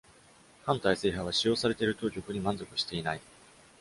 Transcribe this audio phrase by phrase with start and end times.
[0.63, 3.21] 反体制派は、使用されている当局に満足していない。